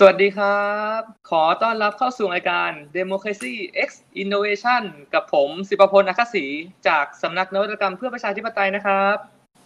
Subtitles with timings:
[0.00, 1.00] สวัสดีครับ
[1.30, 3.54] ขอต้อนรับเข้าสู่รายการ Democracy
[3.86, 3.90] X
[4.22, 4.82] Innovation
[5.14, 6.44] กับผมสิปพลอัคศรี
[6.88, 9.16] จากสำนักนวัตกรรมเพื่อประชาธิปไตยนะครับ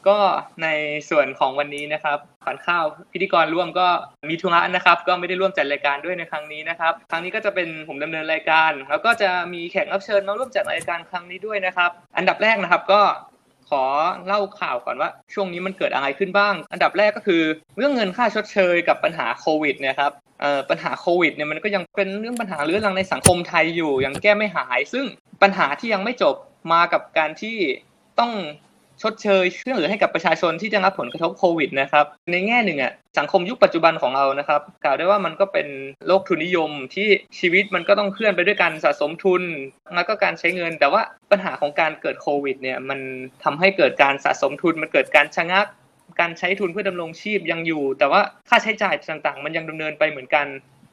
[0.09, 0.19] ก็
[0.63, 0.69] ใน
[1.11, 3.89] ส่วนของวันนี้นะครับฝันข้าวพิธีกรร่วมก็
[4.31, 13.01] มีทุระนะครับ ก็ไม่ได้ร่วมจัดรายการด้วยในครั้งนี้นะครับ ครั้งนี้ก็จะเป็นผมดำเนินรายการ แล้วก็จะมีแขกรับเชิญมาร่วมจัดรายการครั้งนี้ด้วยนะครับ อันดับแรกนะครับก็
[13.69, 13.83] ขอ
[14.27, 17.43] เล่าข่าวก่อนว่า ช่วงนี้มันเกิดอะไรขึ้นบ้าง อันดับแรกก็คือ
[17.77, 20.13] เรื่องเงินค่าชดเชยกับปัญหาโควิดเนี่ยครับ
[20.71, 25.05] ปัญหาโควิดเนี่ยมันก็ยังเป็นเรื่องปัญหาเรื้อรังในสังคมไทยอยู่ยังแก้ไม่หาย ซึ่ง
[25.43, 26.35] ปัญหาที่ยังไม่จบ
[26.73, 27.57] มากับการที่
[28.19, 28.33] ต้อง
[29.03, 35.69] ชดเชยช่วยเหลือให้กับประชาชนที่ได้รับผลกระทบโควิดนะครับ ในแง่หนึ่งอะสังคมยุคปัจจุบันของเรานะครับ กล่าวได้ว่ามันก็เป็น
[36.07, 39.43] โลกทุนนิยมที่ชีวิตมันก็ต้องเคลื่อนไปด้วยการสะสมทุน
[39.95, 42.99] แล้วก็การใช้เงิน แต่ว่าปัญหาของการเกิดโควิดเนี่ยมัน
[43.45, 45.67] ทำให้เกิดการสะสมทุนมันเกิดการชะงัก
[46.21, 50.47] การใช้ทุนเพื่อดำรงชีพยังอยู่ แต่ว่าค่าใช้จ่ายต่างๆ มันยังดำเนินไปเหมือนกัน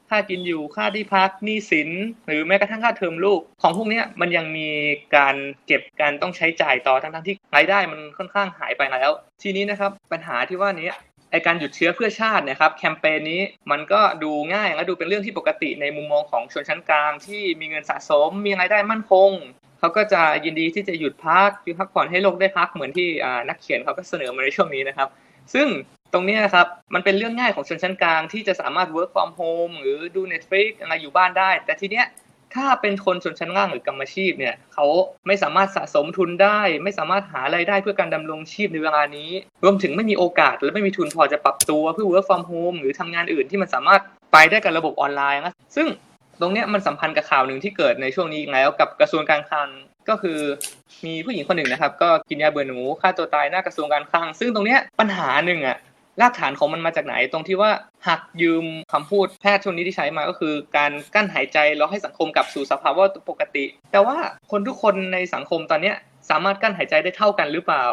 [0.10, 1.90] ค่ากินอยู่ค่าที่พักหนี้สิน
[2.28, 4.70] หรือแม้กระทั่งค่าเทอมลูก ของพวกนี้มันยังมี
[5.16, 5.36] การ
[5.66, 10.90] เก็บการต้องใช้จ่ายต่อทั้งๆที่รายได้มันค่อนข้างหายไปแล้ว ทีนี้นะครับปัญหาที่ว่านี้
[11.32, 19.32] ไอการหยุดเชื้อเพื่อชาตินะครับแคมเปญนี้มันก็ดูง่ายและดูเป็นเรื่องที่ปกติในมุมมองของชนชั้นกลางที่มีเงินสะสม มีรายได้มั่นคง
[19.80, 23.08] เขาก็จะยินดีที่จะหยุดพักหยุดพักผ่อนให้โลกได้พักเหมือนที่
[23.50, 25.10] นักเขียนเขาก็เสนอมาในช่วงนี้นะครับ
[25.54, 25.68] ซึ่ง
[26.14, 32.08] ตรงนี้นะครับมันเป็นเรื่องง่ายของชนชั้นกลางที่จะสามารถ work from home หรือดู Netflix อะไรอยู่บ้านได้ แต่ทีเนี้ย
[32.56, 34.86] ถ้าเป็นคนชนชั้นล่างหรือกรรมชีพเนี่ยเขา
[35.28, 39.32] ไม่สามารถสะสมทุนได้ ไม่สามารถหาไรายได้เพื่อการดำรงชีพในเวลานี้
[39.64, 44.02] รวมถึงไม่มีโอกาสและไม่มีทุนพอจะปรับตัวเพื่อ work from home หรือทำงานอื่นที่มันสามารถ
[44.34, 45.88] ไปได้กับระบบออนไลน์นะซึ่ง
[46.42, 49.70] ตรงนี้มันสัมพันธ์กับข่าวหนึ่งที่เกิดในช่วงนี้แล้วกับกระทรวงการคลัง
[50.10, 50.40] ก็คือ
[51.06, 55.78] มีผู้หญิงคนหนึ่งนะครับ ก็กินยาเบื่อหนูฆ่าตัวตายหน้ากระทรวงการคลัง ซึ่งตรงนี้ปัญหาหนึ่งอะ
[56.22, 57.72] รากฐานของมันมาจากไหน ตรงที่ว่า
[58.08, 64.18] หักยืมคำพูดแพทย์ช่วงนี้ที่ใช้มาก็คือ การกั้นหายใจแล้วให้สังคมกลับสู่สภาวะปกติ แต่ว่า
[64.52, 65.94] คนทุกคนในสังคมตอนนี้
[66.30, 67.86] สามารถกั้นหายใจได้เท่ากันหรือเปล่า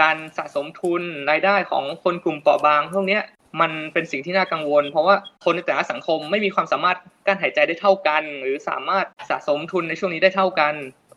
[0.00, 3.18] การสะสมทุนรายได้ของคนกลุ่มเปราะบางพวกนี้
[3.60, 5.14] มันเป็นสิ่งที่น่ากังวล เพราะว่า
[5.44, 10.74] คนในแต่ละสังคมไม่มีความสามารถกั้นหายใจได้เท่ากัน หรือสามารถสะสมทุนในช่วงนี้ได้เท่ากัน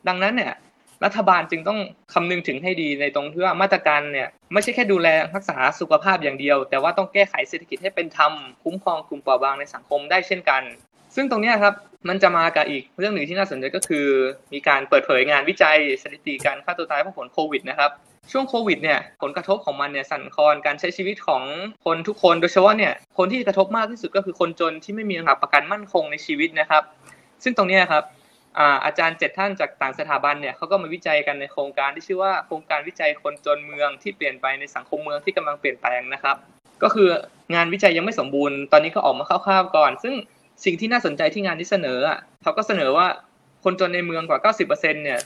[0.07, 0.53] ดังนั้นเนี่ย
[1.05, 1.79] รัฐบาลจึงต้อง
[2.13, 8.31] คำนึงถึงให้ดีในตรงที่ว่ามาตรการเนี่ยไม่ใช่แค่ดูแลรักษาสุขภาพอย่างเดียว แต่ว่าต้องแก้ไขเศรษฐกิจให้เป็นธรรม
[8.63, 10.63] คุ้มครองกลุ่มเปราะบางในสังคมได้เช่นกัน
[11.15, 11.73] ซึ่งตรงนี้ครับ
[12.09, 14.07] มันจะมากับอีกเรื่องหนึ่งที่น่าสนใจก็คือ
[14.53, 17.91] มีการเปิดเผยงานวิจัยสถิติการฆ่าตัวตายเพราะผลโควิดนะครับ
[18.31, 21.43] ช่วงโควิดเนี่ยผลกระทบของมันเนี่ยสั่นคลอนการใช้ชีวิตของ
[21.85, 26.83] คนทุกคนโดยเฉพาะเนี่ยคนที่กระทบมากที่สุดก็คือคนจนที่ไม่มีหลักประกันมั่นคงในชีวิตนะครับ
[27.43, 28.03] ซึ่งตรงนี้ครับ
[28.85, 36.35] อาจารย์เจ็ดท่านจากต่างสถาบันเนี่ยเขาก็มาวิจัยกันในโครงการที่ชื่อว่าโครงการวิจัยคนจนเมืองที่เปลี่ยนไปในสังคมเมืองที่กำลังเปลี่ยนแปลงนะครับ
[36.83, 37.09] ก็คือ
[37.55, 40.13] งานวิจัยยังไม่สมบูรณ์ตอนนี้ก็ออกมาคร่าวๆก่อน ซึ่ง
[40.65, 43.07] สิ่งที่น่าสนใจที่งานที่เสนออะเขาก็เสนอว่า
[43.63, 45.19] คนจนในเมืองกว่า 90%เนี่ย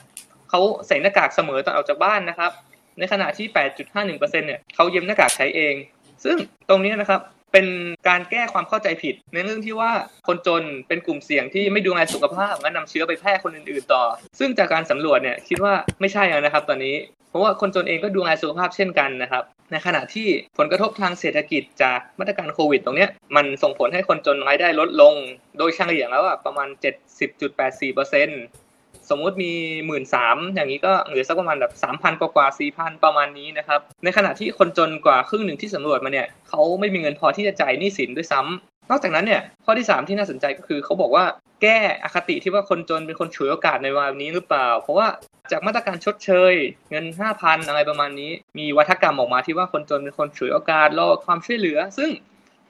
[0.50, 2.52] เขาใส่หน้ากากเสมอตอนออกจากบ้านนะครับ
[3.00, 3.48] ในขณะที่
[3.94, 5.76] 8.51%เนี่ยเขาเย็บหน้ากากใช้เอง
[6.24, 6.36] ซึ่ง
[6.70, 7.22] ตรงนี้นะครับ
[7.54, 7.66] เป็น
[8.08, 9.92] การแก้ความเข้าใจผิด ในเรื่องที่ว่า
[10.28, 14.04] คนจนเป็นกลุ่มเสี่ยงที่ไม่ดูแลสุขภาพและนำเชื้อไปแพร่คนอื่นๆต่อ
[14.40, 16.96] ซึ่งจากการสำรวจเนี่ยคิดว่าไม่ใช่นะครับ ตอนนี้
[17.30, 25.14] เพราะว่าคนจนเองก็ดูแลสุขภาพเช่นกันนะครับในขณะที่ผลกระทบทางเศรษฐกิจจากมาตรการโควิด ตรงนี้มันส่งผลให้คนจนรายได้ลดลง
[25.58, 28.67] โดยเฉลี่ยแล้วประมาณ 70.84%
[29.10, 29.52] สมมุติมี
[29.86, 41.26] หมื่นสามอย่างนี้ก็เหลือสักประมาณแบบสามพันกว่าสี่พันประมาณนี้นะครับ ในขณะที่คนจนกว่าครึ่งหนึ่งที่สำรวจมาเนี่ยเขาไม่มีเงินพอที่จะจ่ายหนี้สินด้วยซ้ำนอกจากนั้นเนี่ยข้อที่ 3 ที่น่าสนใจก็คือเขาบอกว่า
[41.62, 45.08] แก้อคติที่ว่าคนจนเป็นคนฉวยโอกาสในวันนี้หรือเปล่า เพราะว่า
[45.52, 46.54] จากมาตรการชดเชย
[46.90, 47.06] เงิน
[47.38, 52.10] 5,000 อะไรประมาณนี้ มีวัฒกรรมออกมาที่ว่าคนจนเป็นคนฉวยโอกาสรอความช่วยเหลือ ซึ่ง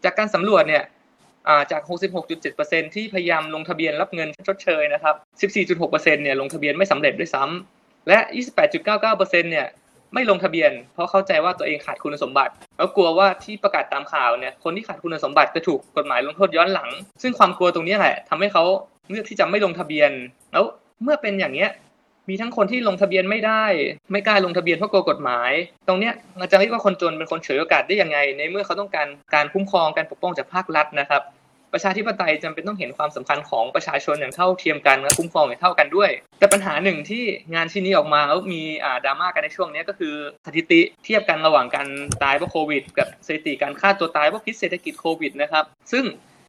[0.04, 0.84] จากการสำรวจเนี่ย
[1.72, 1.82] จาก
[2.40, 5.16] 66.7%ที่พยายามลงทะเบียนรับเงินชดเชยนะครับ
[5.56, 8.18] 14.6%เนี่ยลงทะเบียนไม่สำเร็จด้วยซ้ำและ
[8.70, 9.68] 28.99%เนี่ย
[10.14, 16.90] ไม่ลงทะเบียน เพราะเข้าใจว่าตัวเองขาดคุณสมบัติ แล้วกลัวว่าที่ประกาศตามข่าวเนี่ยคนที่ขาดคุณสมบัติจะถูกกฎหมายลงโทษย้อนหลัง
[17.22, 18.64] ซึ่งความกลัวตรงนี้แหละทำให้เขา
[19.10, 20.12] เลือกที่จะไม่ลงทะเบียน
[20.54, 20.64] แล้ว
[21.04, 21.70] เมื่อเป็นอย่างเนี้ย
[22.30, 23.64] มีทั้งคนที่ลงทะเบียนไม่ได้
[24.12, 25.52] ไม่กล้าลงทะเบียนเพราะกลัวกฎหมาย
[25.88, 31.24] ตรงเนี้ยเราจะเรียกว่าคนจนเป็นคนเฉยโอกาสได้ยังไง ในเมื่อเขาต้องการการคุ้มครองการปกป้องจากภาครัฐนะครับ
[31.74, 36.10] ประชาธิปไตยจำเป็นต้องเห็นความสำคัญของประชาชนอย่างเท่าเทียมกันและคุ้มครองอย่างเท่ากันด้วย
[36.40, 38.62] แต่ปัญหาหนึ่งที่งานชิ้นนี้ออกมาแล้วมี
[39.04, 40.14] ดราม่ากันในช่วงนี้ก็คือ
[40.46, 41.88] สถิติเทียบกันระหว่างการ
[42.24, 46.04] ตายเพราะโควิด กับสถิติการฆ่าตัวตายเพราะพิษเศรษฐกิจโควิดนะครับซึ่ง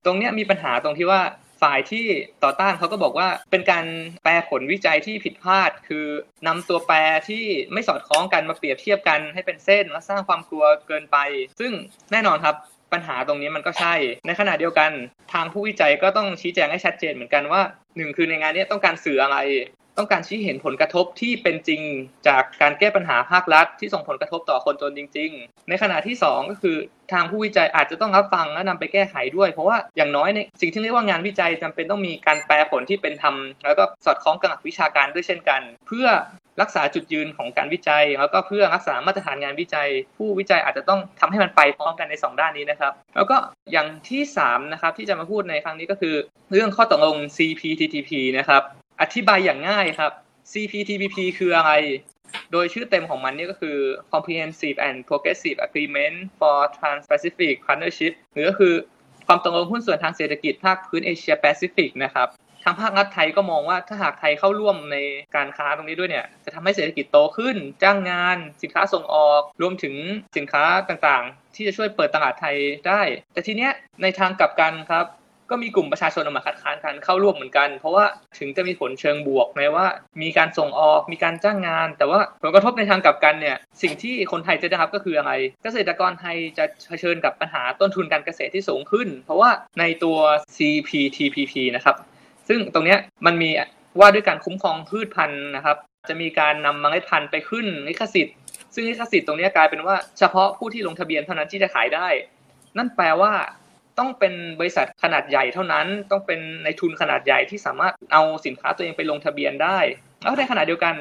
[0.04, 1.20] ตรงนี้มีปัญหาตรงที่ว่า
[1.62, 2.06] ฝ่ายที่
[2.44, 3.84] ต่อต้านเขาก็บอกว่าเป็นการ
[4.22, 6.06] แปลผลวิจัยที่ผิดพลาด คือ
[6.46, 6.96] นำตัวแปร
[7.28, 11.18] ที่ไม่สอดคล้องกันมาเปรียบเทียบกันให้เป็นเส้นและสร้างความกลัวเกินไป
[11.60, 11.72] ซึ่ง
[12.12, 12.56] แน่นอนครับ
[12.92, 13.94] ปัญหาตรงนี้มันก็ใช่
[14.26, 14.90] ในขณะเดียวกัน
[15.32, 17.62] ทางผู้วิจัยก็ต้องชี้แจงให้ชัดเจนเหมือนกันว่า
[17.96, 19.36] หนึ่งคือในงานนี้ต้องการสื่ออะไร
[19.98, 21.82] ต้องการชี้เห็นผลกระทบที่เป็นจริง
[22.28, 26.76] จากการแก้ปัญหาภาครัฐ ที่ส่งผลกระทบต่อคนจนจริง ๆ ในขณะที่ 2 ก็คือ
[27.12, 33.34] ทางผู้วิจัยอาจจะต้องรับฟังและนำไปแก้ไขด้วย เพราะว่าอย่างน้อยในสิ่งที่เรียกว่างานวิจัยจำเป็นต้องมีการแปลผลที่เป็นธรรม
[33.64, 36.06] แล้วก็สอดคล้องกับหลักวิชาการด้วยเช่นกัน เพื่อ
[36.62, 43.36] รักษาจุดยืนของการวิจัย แล้วก็เพื่อรักษามาตรฐานงานวิจัย ผู้วิจัยอาจจะต้องทำให้มันไปพร้อมกันใน 2 ด้านนี้นะครับ แล้วก็
[43.72, 46.14] อย่างที่3นะครับที่จะมาพูดในครั้งนี้ก็คือ
[46.50, 48.62] เรื่องข้อตกลง CPTPP นะครับ
[49.00, 50.12] อธิบายอย่างง่ายครับ
[50.52, 51.72] CPTPP คืออะไร
[52.52, 53.76] โดยชื่อเต็มของมันนี่ก็คือ
[54.12, 58.74] Comprehensive and Progressive Agreement for Trans-Pacific Partnership หรือก็คือ
[59.26, 62.28] ความตกลงหุ้นส่วนทางเศรษฐกิจภาคพื้นเอเชียแปซิฟิกนะครับ
[62.64, 64.96] ทางภาครัฐไทยก็มองว่าถ้าหากไทยเข้าร่วมใน
[65.36, 69.94] การค้าตรงนี้ด้วยเนี่ย จะทำให้เศรษฐกิจโตขึ้น จ้างงาน สินค้าส่งออก รวมถึง
[70.36, 72.56] สินค้าต่างๆ ที่จะช่วยเปิดตลาดไทย
[72.88, 73.02] ได้
[73.32, 73.72] แต่ทีเนี้ย
[74.02, 75.06] ในทางกลับกันครับ
[75.50, 78.04] ก็มีกลุ่มประชาชนออกมาคัดค้านกันเข้าร่วมเหมือนกัน เพราะว่า
[78.38, 79.86] ถึงจะมีผลเชิงบวกแม้ว่า
[80.22, 89.50] มีการส่งออกมีการจ้างงาน แต่ว่าผลกระทบในทางกลับกันเนี่ยสิ่งที่คนไทยจะได้รับก็คืออะไร เกษตรกรไทยจะเผชิญกับปัญหาต้นทุนการเกษตรที่สูงขึ้น เพราะว่า
[89.80, 90.18] ในตัว
[90.56, 91.96] CPTPP นะครับ
[92.48, 92.96] ซึ่งตรงนี้
[93.26, 93.50] มันมี
[94.00, 95.76] ว่าด้วยการคุ้มครองพืชพันธุ์นะครับ
[96.08, 98.36] จะมีการนำเมล็ดพันธุ์ไปขึ้นลิขสิทธิ์
[98.74, 102.08] ซึ่งลิขสิทธิ์ตรงนี้กลายเป็นว่าเฉพาะผู้ที่ลงทะเบียนเท่านั้นที่จะขายได้
[102.76, 103.32] นั่นแปลว่า
[103.98, 109.78] ต้องเป็นบริษัทขนาดใหญ่เท่านั้น ต้องเป็นในทุนขนาดใหญ่ที่สามารถเอาสินค้าตัวเองไปลงทะเบียนได้
[110.22, 110.94] แล้วในขณะเดียวกัน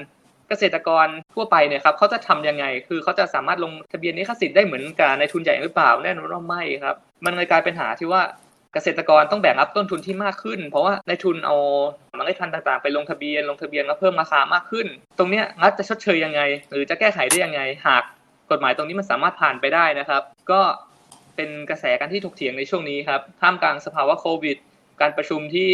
[0.49, 6.95] เกษตรกรทั่วไปเนี่ยครับเขาจะทํำยังไง คือเขาจะสามารถลงทะเบียนลิขสิทธิ์ได้เหมือนกับในทุนใหญ่หรือเปล่าแน่นอนว่าไม่ครับ
[7.25, 8.21] มันเลยกลายเป็นหาที่ว่า
[8.73, 11.55] เกษตรกรต้องแบกรับต้นทุนที่มากขึ้น เพราะว่าในทุนเอา
[12.15, 16.41] เมล็ดพันธุ์ต่างๆ ไปลงทะเบียนลงทะเบียนแล้วเพิ่มราคามากขึ้น ตรงเนี้ยรัฐจะชดเชยยังไง
[16.71, 18.03] หรือจะแก้ไขได้ยังไง หาก
[18.51, 20.21] กฎหมายตรงนี้มันสามารถผ่านไปได้นะครับ
[20.51, 20.59] ก็
[21.37, 24.57] เป็นกระแสการที่ถกเถียงในช่วงนี้ครับท่ามกลางสภาวะโควิด
[25.01, 25.71] การประชุมที่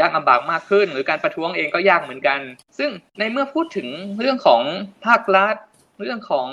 [0.00, 2.40] ยากลำบากมากขึ้น หรือการประท้วงเองก็ยากเหมือนกัน
[2.78, 3.88] ซึ่งในเมื่อพูดถึง
[4.20, 4.62] เรื่องของ
[5.06, 5.54] ภาครัฐ
[6.00, 6.48] เรื่องของ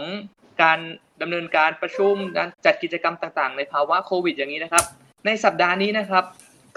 [0.64, 0.80] การ
[1.22, 4.86] ดำเนินการประชุมการจัดกิจกรรมต่างๆ ในภาวะโควิด อย่างนี้นะครับ
[5.26, 6.26] ในสัปดาห์นี้นะครับ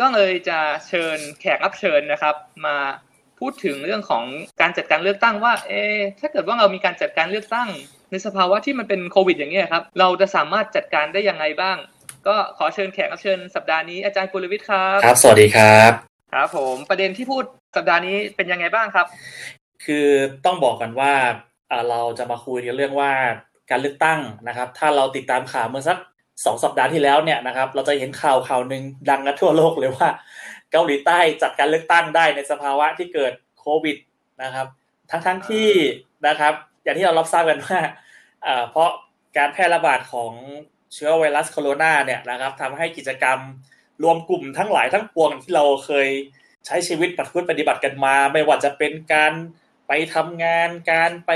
[0.00, 0.58] ก็เลยจะ
[0.88, 2.34] เชิญแขกรับเชิญนะครับ
[2.66, 2.76] มา
[3.40, 4.24] พูดถึงเรื่องของ
[4.60, 5.72] การจัดการเลือกตั้งว่า เอ
[6.20, 7.68] ถ้าเกิดว่าเรามีการจัดการเลือกตั้ง
[8.10, 11.76] ในสภาวะที่มันเป็นโควิด อย่างนี้ครับ เราจะสามารถจัดการได้ยังไงบ้าง
[12.26, 15.92] ก็ขอเชิญแขกรับเชิญสัปดาห์นี้อาจารย์กุลวิทย์ครับ ครับ สวัสดีครับ
[16.32, 17.44] ครับผมประเด็นที่พูด
[17.76, 19.06] สัปดาห์นี้เป็นยังไงบ้างครับ
[19.84, 20.06] คือ
[20.46, 21.12] ต้องบอกกันว่า
[21.90, 23.12] เราจะมาคุยกันเรื่องว่า
[23.70, 25.98] การเลือกตั้งนะครับ ถ้าเราติดตามข่าวเมื่อสัก
[26.44, 30.08] สองสัปดาห์ที่แล้วเนี่ยนะครับ เราจะเห็นข่าวข่าวหนึ่งดังกันทั่วโลกเลยว่า
[30.72, 33.96] เกาหลีใต้จัดการเลือกตั้งได้ในสภาวะที่เกิดโควิด
[34.42, 34.66] นะครับ
[35.10, 35.70] ทั้งทั้งที่
[36.26, 37.80] นะครับ อย่างที่เรารับทราบกันว่า
[38.70, 38.90] เพราะ
[39.36, 40.32] การแพร่ระบาดของ
[40.94, 43.38] เชื้อไวรัสโคโรนาเนี่ยนะครับทำให้กิจกรรม
[44.02, 46.08] รวมกลุ่มทั้งหลายทั้งปวงที่เราเคย
[46.66, 49.32] ใช้ชีวิตปฏิบัติปฏิบัติกันมา ไม่ว่าจะเป็นการ
[49.88, 51.32] ไปทำงานการไป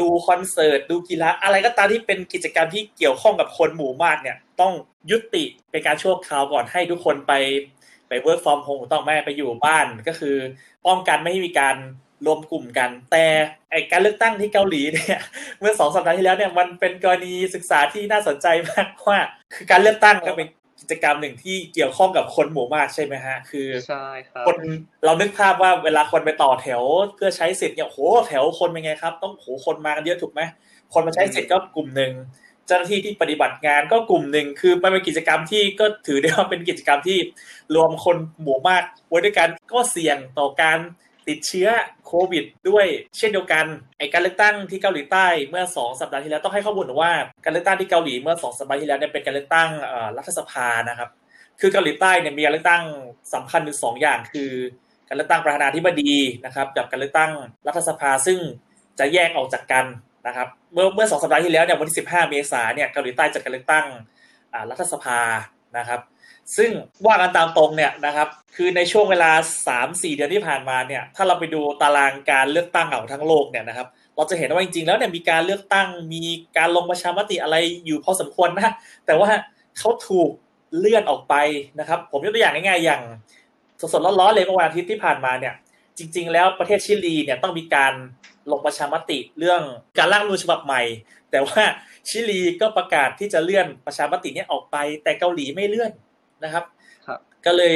[0.00, 4.72] ดูคอนเสิร์ตดูกีฬาอะไรก็ตามที่เป็นกิจกรรมที่เกี่ยวข้องกับคนหมู่มากเนี่ย ต้อง
[5.10, 7.32] ยุติเป็นการชั่วคราวก่อนให้ทุกคนไป
[8.08, 10.36] ไป work from home ต้องแม่ไปอยู่บ้านก็คือ
[10.86, 11.76] ป้องกันไม่ให้มีการ
[12.26, 13.24] รวมกลุ่มกัน แต่
[13.70, 15.20] ไอการเลือกตั้งที่เกาหลีเนี่ย
[15.60, 19.18] เมื่อสองสัปดาห์ที่แล้วเนี่ยมันเป็นกรณีศึกษาที่น่าสนใจมากว่า
[19.54, 20.48] คือการเลือกตั้งก็เป็น
[20.80, 24.58] กิจกรรมหนึ่งที่เกี่ยวข้องกับคนหมู่มากใช่ไหมฮะ คือใช่ครับคน
[25.04, 26.82] เรานึกภาพว่าเวลาคนไปต่อแถว
[27.14, 30.40] เพื่อใช้สิทธิ์เนี่ยโหแถวคนเป็นไงครับ ต้องโหคนมากันเยอะถูกไหม
[30.92, 32.12] คนมาใช้สิทธิ์ก็กลุ่มหนึ่ง
[32.68, 37.18] เจ้าหน้าที่ที่ปฏิบัติงานก็กลุ่มหนึ่งคือมันเป็นกิจกรรมที่ก็ถือได้ว่าเป็นกิจกรรมที่
[37.74, 40.78] รวมคนหมู่มากไว้ด้วยกันก็เสี่ยงต่อการ
[41.28, 41.68] ติดเชื้อ
[42.06, 42.86] โควิดด้วย
[43.18, 43.66] เช่นเดียวกัน
[43.98, 47.12] ไอการเลือกตั้งที่เกาหลีใต้เมื่อ 2 สัปดาห์ที่แล้วต้องให้ข้อมูลว่า
[47.44, 49.68] การเลือกตั้งที่เกาหลีเมื่อ 2 สัปดาห์ที่แล้วเนี่ยเป็นการเลือกตั้ง
[50.16, 51.08] รัฐสภานะครับ
[51.60, 52.84] คือเกาหลีใต้เนี่ยมีการเลือกตั้ง
[53.34, 54.50] สำคัญอยู่สองอย่าง คือ
[55.08, 57.32] การเลือกตั้งประธานาธิบดีนะครับกับการเลือกตั้ง
[57.66, 58.38] รัฐสภาซึ่ง
[58.98, 59.84] จะแยกออกจากกัน
[60.26, 63.86] นะครับ เมื่อเมื่อสองสัปดาห์ที่แล้วเนี่ยวันที่ 15 เมษาเนี่ยเกาหลีใต้จัดการเลือกตั้ง
[64.70, 65.20] รัฐสภา
[65.78, 66.00] นะครับ
[66.56, 66.70] ซึ่ง
[67.06, 69.30] ว่ากันตามตรงเนี่ยนะครับ คือในช่วงเวลา
[69.68, 76.22] 3-4 เดือนที่ผ่านมาเนี่ยถ้าเราไปดูตารางการเลือกตั้งของทั้งโลกเนี่ยนะครับเราจะเห็นว่าจริงๆแล้วเนี่ยมีการเลือกตั้งมี
[76.56, 77.56] การลงประชามติอะไร
[77.86, 78.72] อยู่พอสมควรนะ
[79.06, 79.28] แต่ว่า
[79.78, 80.30] เขาถูก
[80.78, 81.34] เลื่อนออกไป
[81.78, 83.02] นะครับ ผมยกตัวอย่างง่ายๆอย่าง
[83.92, 85.54] สดๆร้อนๆเลยเมื่อวันอาทิตย์ที่ผ่านมาเนี่ย
[85.98, 87.92] จริง ๆ แล้วประเทศชิลีเนี่ยต้องมีการ
[88.52, 89.62] ลงประชามติเรื่อง
[89.98, 90.82] การร่างรัฐมนูญฉบับใหม่
[91.30, 91.62] แต่ว่า
[92.08, 95.92] ชิลีก็ประกาศที่จะเลื่อนประชามตินี้ออกไป แต่เกาหลีไม่เลื่อน
[96.44, 96.64] นะครับ
[97.46, 97.74] ก็เลย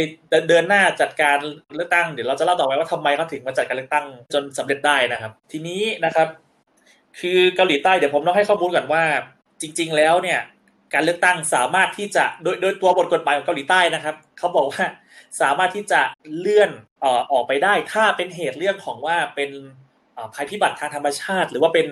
[0.48, 1.38] เดินหน้าจัดการ
[1.76, 6.28] เลือกตั้งเดี๋ยวเราจะเล่าต่อไปว่าทำไมเขาถึงมาจัดการเลือกตั้งจนสำเร็จได้นะครับ ทีนี้นะครับ
[7.20, 9.04] คือเกาหลีใต้เดี๋ยวผมต้องให้ข้อมูลก่อนว่า
[9.60, 10.40] จริง ๆ แล้วเนี่ย
[10.94, 14.84] การเลือกตั้งสามารถที่จะโดยโดยตัวบทกฎหมายของเกาหลีใต้นะครับเขาบอกว่า
[15.40, 16.00] สามารถที่จะ
[16.38, 19.50] เลื่อนเอ่อออกไปได้ ถ้าเป็นเหตุเรื่องของว่าเป็น
[20.34, 21.86] ภัยพิบัติทางธรรมชาติ หรือว่าเป็น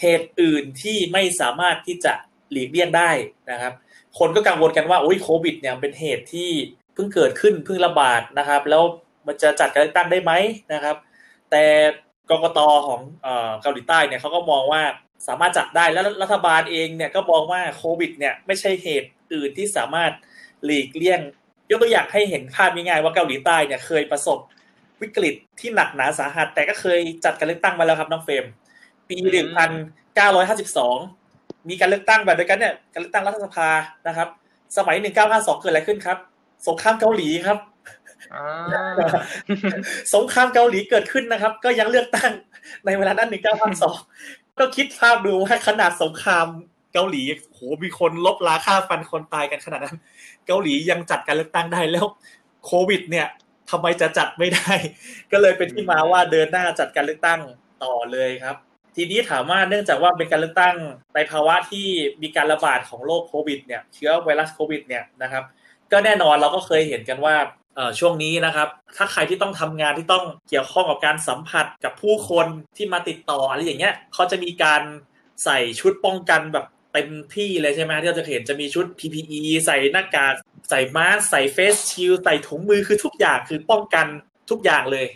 [0.00, 2.12] เหตุอื่นที่ไม่สามารถที่จะ
[2.50, 3.10] หลีกเลี่ยงได้
[3.50, 3.72] นะครับ
[4.18, 6.50] คนก็กังวลกันว่าโอ้ยโควิดเนี่ยเป็นเหตุที่
[6.94, 8.82] เพิ่งเกิดขึ้นเพิ่งระบาดนะครับ แล้ว
[9.26, 10.32] มันจะจัดการเลือกตั้งได้ไหม
[10.72, 10.96] นะครับ
[11.50, 11.64] แต่
[12.30, 13.00] กกตของ
[13.62, 14.82] เกาหลีใต้เนี่ยเขาก็มองว่า
[15.28, 20.12] สามารถจัดได้แล้วรัฐบาลเองเนี่ยก็มองว่าโควิดเนี่ยไม่ใช่เหตุอื่นที่สามารถ
[20.64, 21.20] หลีกเลี่ยง
[21.70, 24.38] ยกตัวอย่างให้เห็นภาพง่ายๆว่าเกาหลีใต้เนี่ยเคยประสบ
[25.02, 28.44] วิกฤตที่หนักหนาสาหัส แต่ก็เคยจัดการเลือกตั้งมาแล้วครับน้องเฟรม
[29.08, 29.70] ปีหนึ่งพัน
[30.14, 30.96] เก้าร้อยห้าสิบสอง
[31.68, 33.68] มีการเลือกตั้งแบบเดียวกันเนี่ยการเลือกตั้งรัฐสภา
[34.08, 34.28] นะครับ
[34.76, 36.18] สมัยหนึ่งเก้าห้าสองเกิดอะไรขึ้นครับ
[36.68, 37.58] สงครามเกาหลีครับ
[40.14, 42.30] สงครามเกาหลีเกิดขึ้นนะครับ ก็ยังเลือกตั้ง
[42.84, 43.96] ในเวลานั้นหนึ่งเก้าพันสอง
[44.58, 46.46] ก็คิดภาพดูว่าขนาดสงคราม
[46.94, 49.96] เกาหลีโหมีคนลบล้าฆ่าฟันคนตายกันขนาดนั้น
[50.46, 52.06] เกาหลียังจัดการเลือกตั้งได้แล้ว
[52.66, 53.26] โควิด เนี่ย
[53.70, 54.72] ทำไมจะจัดไม่ได้
[55.32, 57.40] ก็เลยเป็นที่มาว่าเดินหน้าจัดการเลือกตั้ง
[57.84, 58.56] ต่อเลยครับ
[58.96, 60.76] ทีนี้ถามว่าเนื่องจากว่าเป็นการเลือกตั้ง
[61.14, 61.86] ในภาวะที่
[62.22, 65.44] มีการระบาดของโรคโควิดเนี่ยเชื้อไวรัสโควิดเนี่ยนะครับ
[65.92, 67.34] ก็แน่นอนเราก็เคยเห็นกันว่า
[67.98, 72.46] ช่วงนี้นะครับ ถ้าใครที่ต้องทำงานที่ต้องเกี่ยวข้องกับการสัมผัสกับผู้คน
[72.76, 74.82] ที่มาติดต่ออะไรอย่างเงี้ยเขาจะมีการ
[75.44, 80.34] ใส่ชุดป้องกันแบบ เต็มที่เลยใช่ไหมที่เราจะเห็นจะมีชุด PPE ใส่หน้ากาก
[80.70, 84.06] ใส่มาสใส่เฟสชิลใส่ถุงมือคือทุกอย่างคือป้องกัน
[84.50, 85.06] ทุกอย่างเลย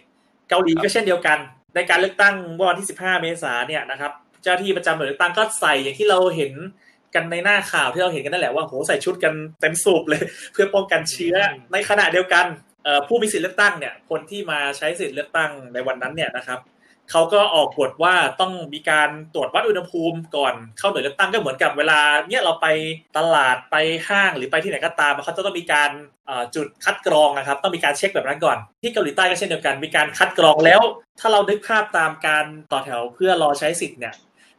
[0.48, 1.38] เกาหลีก็เช่นเดียวกัน
[1.74, 2.34] ในการเลือกตั้ง
[2.68, 4.12] วันที่ 15 เมษายนเนี่ยนะครับ
[4.42, 6.52] เจ้าที่ประจำหน่วยเลือกตั้งก็ใส่อย่างที่เราเห็น
[7.14, 11.34] กันในหน้าข่าวที่เราเห็นกันนั่นแหละว่าโหใส่ชุดกันเต็มสูบเลย เพื่อป้องกันเชื้อ
[11.72, 12.46] ในขณะเดียวกัน
[13.06, 16.58] ผู้มีสิทธิ์เลือกตั้งเนี่ยคนที่มาใช้สิทธิ์เลือกตั้งในวันนั้นเนี่ยนะครับ
[17.10, 22.66] เขาก็ออกกฎว่าต้องมีการตรวจวัดอุณหภูมิก่อนเข้าหน่วยเลือกตั้งก็เหมือนกับเวลาเนี่ยเราไป
[23.16, 23.76] ตลาดไป
[24.08, 25.90] ห้างหรือไปที่ไหนก็ตามเขาจะต้องมีการ
[26.54, 30.80] จุดคัดกรองนะครับ ต้องมีการเช็คแบบนั้นก่อน ที่เกาหลีใต้ก็เช่นเดียวกัน มีการคัดกรองแล้ว
[31.20, 34.14] ถ้าเราดึกภาพตามการต่อแถวเพื่อรอใช้สิทธิ์เนี่ย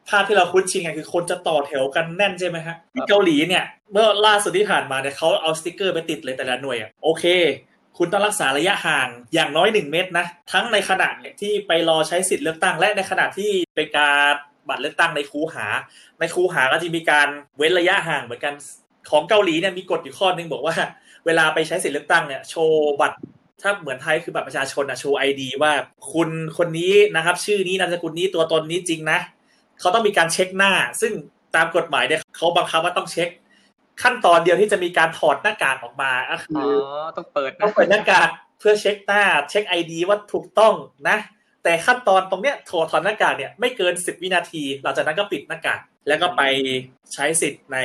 [0.10, 7.26] ภาพที่เราคุ้นชินกันคือคนจะต่อแถวกันแน่นใช่ไหมฮะที่เกาหลีเนี่ยเมื่อล่าสุดที่ผ่านมาเนี่ยเขาเอาสติกเกอร์ไปติดเลยแต่ละหน่วยอะโอเค
[7.98, 11.10] คุณต้องรักษาระยะห่างอย่างน้อยหนึ่งเมตรนะ ทั้งในขณะ
[11.42, 14.34] ที่ไปรอใช้สิทธิ์เลือกตั้ง และในขณะที่ไปการ
[14.70, 15.66] บัตรเลือกตั้งในคูหา
[16.20, 18.54] ในคูหาก็จะมีการเว้นระยะห่างเหมือนกัน
[19.10, 20.76] ของเกาหลีเนี่ยมีกฎอยู่ข้อนึงบอกว่า
[21.26, 23.18] เวลาไปใช้สิทธิ์เลือกตั้งเนี่ยโชว์บัตร
[23.62, 25.72] ถ้าเหมือนไทยคือบัตรประชาชนนะโชว์ไอดีว่า
[26.14, 29.20] คุณคนนี้นะครับ ชื่อนี้นามสกุลนี้ตัวตนนี้จริงนะ
[29.80, 30.72] เขาต้องมีการเช็คหน้า
[31.02, 31.14] ซึ่ง
[31.56, 33.30] ตามกฎหมายเนี่ยเขาบังคับว่าต้องเช็ค
[34.02, 36.72] ขั้นตอนเดียวที่จะมีการถอดหน้ากากออกมาก็คือ
[37.02, 40.74] อต้องเปิดต้องเปิดหน้ากากเพื่อเช็คหน้า เช็คไอดีว่าถูกต้อง
[41.10, 41.18] นะ
[41.64, 46.42] แต่ขั้นตอนตรงเนี้ยถอดถอดหน้ากากเนี่ยไม่เกินสิบวินาที หลังจากนั้นก็ปิดหน้ากากแล้วก็ไป
[47.14, 47.78] ใช้สิทธิ์ใน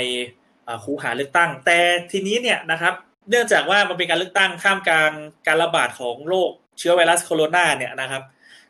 [0.84, 1.78] คูหาเลือกตั้ง แต่
[2.10, 2.94] ทีนี้เนี่ยนะครับ
[3.30, 5.12] เนื่องจากว่ามันเป็นการเลือกตั้งข้ามกลาง
[5.46, 8.22] การระบาดของโรคเชื้อไวรัสโคโรนาเนี่ยนะครับ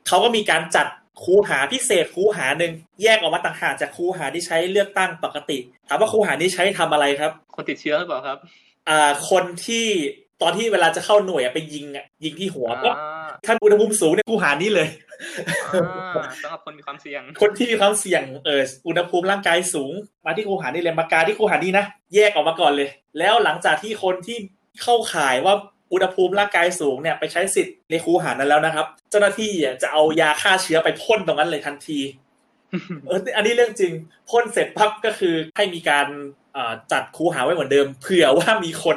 [0.07, 0.87] เขาก็มีการจัด
[1.25, 2.73] คูหาพิเศษคูหาหนึ่ง
[3.03, 5.59] แยกออกมาต่างหากจากคูหาที่ใช้เลือกตั้งปกติ
[5.89, 8.39] ถามว่าคูหานี้ใช้ทำอะไรครับ คนติดเชื้อหรือเปล่าครับ
[8.89, 9.87] อ่าคนที่
[10.43, 12.91] ตอนที่เวลาจะเข้าหน่วยไปยิงอะยิงที่หัวก็
[13.45, 14.89] ถ้าอุณหภูมิสูงเนี่ยคูหานี้เลย
[16.43, 19.93] สำหรับคนมีความเสี่ยง คนที่มีความเสี่ยงเอออุณหภูมิร่างกายสูง
[20.27, 21.85] มาที่คูหานี้เลยมากาที่คูหานี้นะ
[22.15, 24.39] แยกออกมาก่อนเลย แล้วหลังจากที่คนที่
[24.83, 25.55] เข้าข่ายว่า
[25.93, 29.53] อุณหภูมิร่างกายสูงเนี่ยไปใช้สิทธิ์ในคูหานั้นแล้วนะครับ เจ้าหน้าที่
[29.83, 32.01] จะเอายาฆ่าเชื้อไปพ่นตรงนั้นเลยทันที
[33.07, 33.93] เอออันนี้เรื่องจริง
[34.31, 36.07] พ่นเสร็จปั๊บก็คือให้มีการ
[36.93, 38.97] จัดคูหาไว้เหมือนเดิมเผื่อว่ามีคน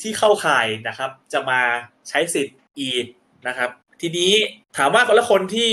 [0.00, 1.60] ที่เข้าข่ายนะครับ จะมา
[2.08, 3.04] ใช้สิทธิ์อีก
[3.48, 4.32] นะครับ ทีนี้
[4.76, 5.70] ถามว่าคนละคนที่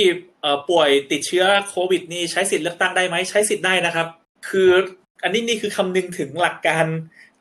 [0.70, 4.08] ป่วยติดเชื้อโควิด นี่ใช้สิทธิ์เลือกตั้งได้ไหมใช้สิทธิ์ได้นะครับ
[4.50, 4.72] คือ
[5.24, 6.86] อันนี้นี่คือคำนึงถึงหลักการ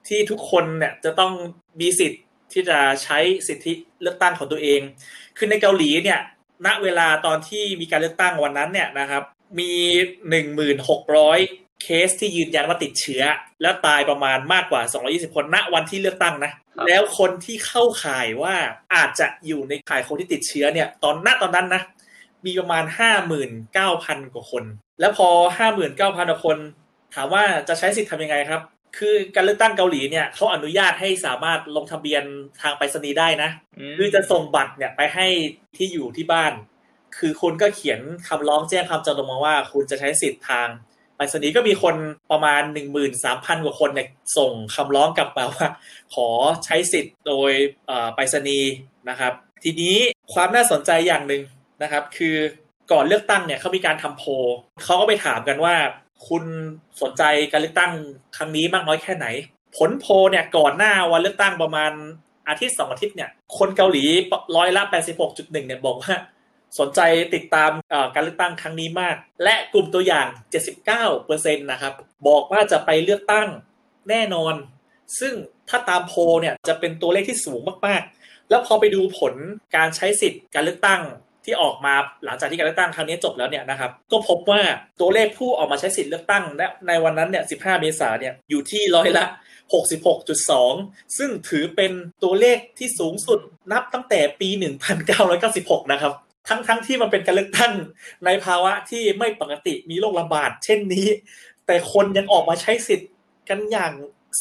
[0.09, 1.33] ที่ทุกคนเนี่ยจะต้อง
[1.81, 3.19] มีสิทธิ์ ที่จะใช้
[3.49, 4.81] สิทธิเลือกตั้งของตัวเอง
[5.37, 6.21] คือในเกาหลีเนี่ย
[6.67, 9.23] ณ เวลาตอนที่มีการเลือกตั้งวันนั้นเนี่ยนะครับ
[9.59, 9.73] มี
[10.59, 13.23] 1,600เคสที่ยืนยันว่าติดเชื้อ
[13.63, 14.83] แล้วตายประมาณมากกว่า
[15.31, 16.53] 220 คน ณ วันที่เลือกตั้งนะ
[16.87, 18.55] แล้วคนที่เข้าข่ายว่า
[18.95, 21.83] อาจจะอยู่ในข่ายคนที่ติดเชื้อเนี่ย ตอนณตอนนั้นนะ
[22.47, 22.85] มีประมาณ
[23.59, 24.65] 59,000 กว่าคน
[25.01, 25.29] แล้วพอ
[25.59, 26.59] 59,000 กว่าคน
[27.15, 28.61] ถามว่าจะใช้สิทธิ์ทำยังไงครับ
[28.99, 32.23] คือการเลือกตั้งเกาหลีเนี่ยเขาอนุญาตให้สามารถลงทะเบียน
[32.63, 33.51] ทางไปรษณีย์ได้นะ
[33.99, 35.27] คือจะส่งบัตรเนี่ยไปให้
[35.77, 36.53] ที่อยู่ที่บ้าน
[37.19, 40.69] คือคุณก็เขียนคำร้องแจ้งคำจำนงมาว่า คุณจะใช้สิทธิ์ทาง
[41.17, 41.97] ไปรษณีย์ก็มีคน
[42.31, 44.09] ประมาณ 1 3 0 0 0 กว่าคนเนี่ย
[44.39, 45.67] ส่งคำร้องกลับมาว่า
[46.15, 46.29] ขอ
[46.65, 47.53] ใช้สิทธิ์โดย
[48.15, 48.71] ไปรษณีย์
[49.09, 49.33] นะครับ
[49.65, 49.97] ทีนี้
[50.35, 51.43] ความน่าสนใจอย่างหนึ่ง
[51.83, 52.37] นะครับ คือ
[52.93, 54.25] ก่อนเลือกตั้งเนี่ยเขามีการทำโพ
[54.85, 55.75] เขาก็ไปถามกันว่า
[56.29, 56.45] คุณ
[57.03, 57.93] สนใจการเลือกตั้ง
[58.37, 59.27] ครั้งนี้มากน้อยแค่ไหน
[59.77, 61.93] ผลโพเนี่ยก่อนหน้าวันเลือกตั้งประมาณ
[62.49, 64.05] อาทิตย์สองอาทิตย์เนี่ย คนเกาหลี
[64.57, 64.83] ร้อยละ
[65.21, 66.15] 86.1เนี่ยบอกว่า
[66.79, 67.01] สนใจ
[67.35, 67.71] ติดตาม
[68.15, 70.27] การเลือกตั้งครั้งนี้มาก และกลุ่มตัวอย่าง
[70.95, 71.95] 79%นะครับ
[72.29, 73.49] บอกว่าจะไปเลือกตั้ง
[74.09, 74.55] แน่นอน
[75.21, 75.35] ซึ่ง
[75.69, 79.35] ถ้าตามโพเนี่ยจะเป็นตัวเลขที่สูงมากๆ แล้วพอไปดูผล
[79.77, 81.01] การใช้สิทธิ์การเลือกตั้ง
[81.45, 81.95] ที่ออกมา
[82.25, 84.61] หลังจากที่การเลือกตั้งครั้งนี้จบแล้วเนี่ยนะครับก็พบว่า
[85.01, 86.45] ตัวเลขผู้ออกมาใช้สิทธิ์เลือกตั้ง
[86.89, 89.25] ในวันนั้นเนี่ย 15 เมษายนเนี่ยอยู่ที่ร้อยละ
[90.03, 93.39] 66.2 ซึ่งถือเป็นตัวเลขที่สูงสุด
[93.73, 94.49] นับตั้งแต่ปี
[95.21, 96.13] 1996 นะครับ
[96.49, 97.73] ทั้งทั้งที่มันเป็นการเลือกตั้ง
[98.25, 101.07] ในภาวะที่ไม่ปกติมีโรคระบาดเช่นนี้
[101.67, 103.11] แต่คนยังออกมาใช้สิทธิ์
[103.49, 103.93] กันอย่าง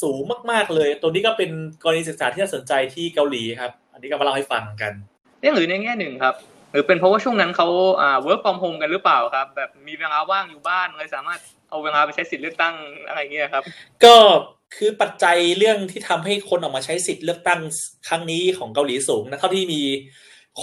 [0.01, 1.51] สูงมาก ๆ เลย ตัวนี้ก็เป็น
[1.83, 4.93] กรณีศึกษาที่น่าสนใจที่เกาหลีครับ อันนี้ก็มาเล่าให้ฟังกัน
[5.39, 6.35] เรื่องหรือในแง่หนึ่งครับ
[6.71, 7.67] หรือเป็นเพราะว่าช่วงนั้นเขา
[8.01, 12.75] อ่า work from home กันหรือเปล่าครับ แบบมีเวลาว่างอยู่บ้านเลยสามารถเอาเวลาไปใช้สิทธิ์เลือกตั้ง
[13.07, 13.63] อะไรเงี้ยครับ
[14.03, 14.15] ก็
[14.75, 17.59] คือปัจจัยเรื่องที่ทำให้คนออกมาใช้สิทธิ์เลือกตั้ง
[18.07, 19.81] ครั้งนี้ของเกาหลีสูงนะเท่าที่มี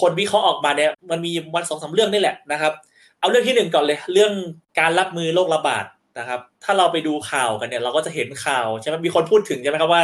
[0.01, 2.73] คนวิเคราะห์ออกมาเนี่ยมันมีวันสองสาเรื่องนี่แหละนะครับ
[3.21, 4.33] เอาเรื่องที่หนึ่งก่อนเลยเรื่อง
[4.79, 5.85] การรับมือโรคระบาด
[6.19, 10.03] นะครับ ถ้าเราไปดูข่าวกันเนี่ย เราก็จะเห็นข่าวใช่ไหมมีคนพูดถึงใช่ไหมครับว่า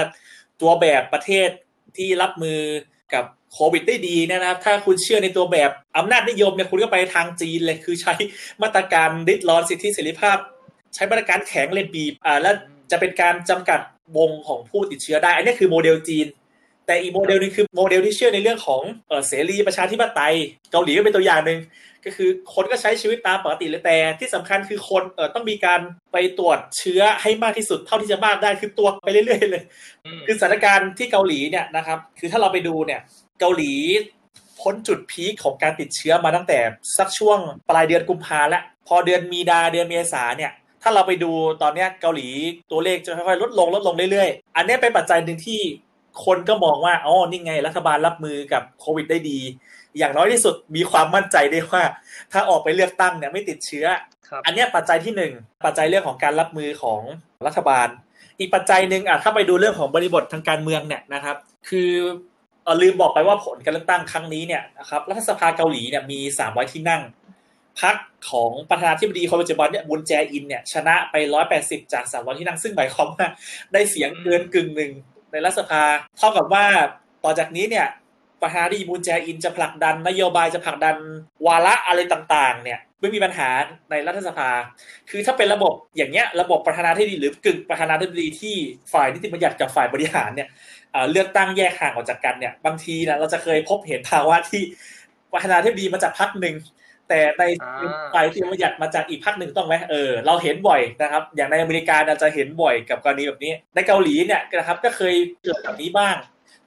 [0.61, 1.49] ตัวแบบประเทศ
[1.97, 2.59] ที่รับมือ
[3.15, 8.15] กับโควิดได้ดีนะครับ ถ้าคุณเชื่อในตัวแบบอำนาจนิยมเนี่ยคุณก็ไปทางจีนเลยคือใช้
[8.63, 10.39] มาตรการลิดรอนสิทธิเสรีภาพ
[10.95, 12.55] ใช้มาตรการแข็งเล่นบีบอ่าแล้ว
[12.91, 13.81] จะเป็นการจำกัด
[14.17, 16.27] วงของผู้ติดเชื้อได้ อันนี้คือโมเดลจีน
[16.87, 18.83] แต่อีกโมเดลนึงคือโมเดลที่เชื่อในเรื่องของ
[19.29, 20.35] เสรีประชาธิปไตย
[20.73, 21.59] เกาหลีก็เป็นตัวอย่างหนึ่ง
[22.05, 25.81] ก็คือคนก็ใช้ชีวิตตามปกติเลยแต่ที่สำคัญคือคนเออต้องมีการ
[26.13, 29.65] ไปตรวจเชื้อให้มากที่สุดเท่าที่จะมากได้คือตรวจไปเรื่อยๆเลย
[30.27, 33.01] คือสถานการณ์ที่เกาหลีเนี่ยนะครับ คือถ้าเราไปดูเนี่ย
[33.41, 33.73] เกาหลี
[34.61, 36.59] พ้นจุดพีคของการติดเชื้อมาตั้งแต่
[36.99, 37.39] สักช่วง
[37.71, 40.53] ปลายเดือนกุมภาแล้วพอเดือนมีนาเดือนเมษาเนี่ย
[40.83, 42.29] ถ้าเราไปดูตอนนี้เกาหลี
[42.71, 45.61] ตัวเลขจะค่อยๆลดลงลดลงเรื่อยๆ อันนี้เป็นปัจจัยหนึ่งที่
[46.25, 49.39] คนก็มองว่าอ๋อนี่ไงรัฐบาลรับมือกับโควิดได้ดี
[49.99, 51.83] อย่างน้อยที่สุดมีความมั่นใจได้ว่า
[52.33, 53.87] ถ้าออกไปเลือกตั้งเนี่ยไม่ติดเชื้อ
[54.47, 55.33] อันนี้ปัจจัยที่หนึ่ง
[55.65, 57.01] ปัจจัยเรื่องของการรับมือของ
[57.47, 57.89] รัฐบาล
[58.39, 61.37] อีกปัจจัยหนึ่งอะถ้าไปดูเรื่องของบริบททางการเมืองเนี่ยนะครับ
[61.69, 61.91] คือ
[62.65, 67.03] เออลืมบอกไปว่าผลการเลือกตั้งครั้งนี้เนี่ยนะครับรัฐสภาเกาหลีเนี่ยมีสามร้อยที่นั่ง
[67.81, 67.97] พรรค
[68.31, 73.27] ของประธานาธิบดีคนปัจจุบันเนี่ยบุนแจอินเนี่ยชนะไปร้อยแปดสิบจากสามร้อยที่นั่งซึ่งหมายความว่า
[73.73, 74.93] ได้เสียงเกินกึ่งหนึ่ง
[75.33, 75.83] ในรัฐสภา
[76.19, 76.65] เท่ากับว่า
[77.25, 77.87] ต่อจากนี้เนี่ย
[78.45, 80.97] ประธานาธิบดีมูนแจอินจะผลักดันนโยบายจะผลักดัน
[81.47, 83.49] วาระอะไรต่างๆ เนี่ยไม่มีปัญหา
[83.91, 84.51] ในรัฐสภา
[85.11, 88.57] คือถ้าเป็นระบบอย่างเงี้ยระบบประธานาธิบดีหรือกึ่งประธานาธิบดีที่
[88.93, 90.49] ฝ่ายนิติบัญญัติกับฝ่ายบริหารเนี่ย
[91.11, 94.63] เลือกตั้งแยกห่างออกจากกันเนี่ยบางทีนะเราจะเคยพบเห็นภาวะที่
[95.33, 96.55] ประธานาธิบดีมาจากพรรคหนึ่ง
[97.09, 97.45] แต่ใน
[98.15, 106.17] ฝ่ายที่บัญญัติมาจากอีกพรรคหนึ่งต้องไหมเออเราเห็นบ่อยนะครับ อย่างในอเมริกาเราจะเห็นบ่อยกับกรณีแบบนี้ ในเกาหลีเนี่ยนะครับก็เคยเกิดแบบนี้บ้าง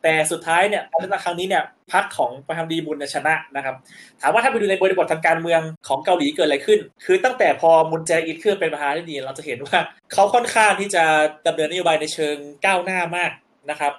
[0.08, 3.76] แต่สุดท้ายเนี่ยการเลือกตั้งครั้งนี้เนี่ยพรรคของประธานดีบุญชนะนะครับ
[4.22, 9.78] ถามว่าถ้าไปดูในบริบททางการเมืองของเกาหลีเกิดอะไรขึ้น คือตั้งแต่พอมุนแจอินขึ้นเป็นประธานาธิบดีเราจะเห็นว่า
[10.14, 11.04] เขาค่อนข้างที่จะ
[11.48, 13.32] ดำเนินนโยบายในเชิงก้าวหน้ามาก
[13.70, 13.94] นะครับ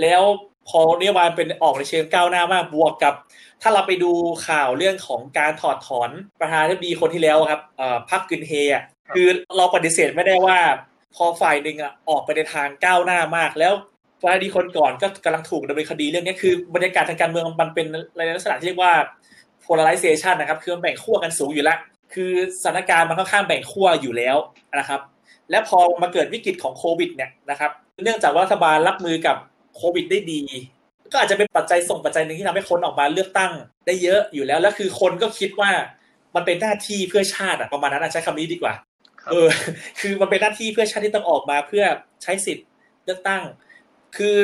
[0.00, 0.22] แล้ว
[0.68, 3.14] พอนโยบายเป็นออกในเชิงก้าวหน้ามากบวกกับ
[3.62, 4.12] ถ้าเราไปดู
[4.48, 7.60] ข่าวเรื่องของการถอดถอนประธานาธิบดีคนที่แล้วครับ
[8.10, 8.52] พักกึนเฮ
[9.14, 10.58] คือเราปฏิเสธไม่ได้ว่า
[11.14, 13.74] พอฝ่ายหนึ่งอะออกไปในทางก้าวหน้ามากแล้ว
[14.24, 18.92] ฝ่าดีคนก่อนก็กำลังถูกดำเนินคดีเรื่องนี้คือบรรยากาศทางการเมืองมันเป็นในลักษณะที่เรียกว่า
[19.64, 21.78] polarization นะครับ คือมันแบ่งขั้วกันสูงอยู่แล้ว
[22.14, 22.32] คือ
[22.62, 24.36] สถานการณ์มันค่อนข้างแบ่งขั้วอยู่แล้ว
[24.78, 25.00] นะครับ
[25.50, 27.70] และพอมาเกิดวิกฤตของโควิดเนี่ยนะครับ
[28.04, 29.36] เนื่องจากว่ารัฐบาลรับมือกับ
[29.76, 30.40] โควิดได้ดี
[31.12, 33.52] ก็อาจจะเป็นปัจจัยส่งปัจจัยหนึ่งที่ทำให้คนออกมาเลือกตั้ง
[33.86, 35.70] ได้เยอะอยู่แล้ว แล้วคือคนก็คิดว่า
[36.34, 38.74] มันเป็นหน้าที่เพื่อชาติอะประมาณนั้นใช้คำนี้ดีกว่า
[39.30, 39.48] เออ
[40.00, 41.84] คือมันเป็นหน้าที่เพื่อชาติที่ต้องออกมาเพื่อ
[42.22, 42.66] ใช้สิทธิ์
[43.04, 43.42] เลือกตั้ง
[44.16, 44.36] คือ